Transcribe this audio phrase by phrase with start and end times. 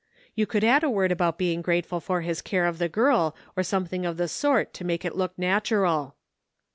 [0.33, 3.61] You could add a word about being grateful for his care of the girl or
[3.61, 6.15] something of the sort to make it look natural."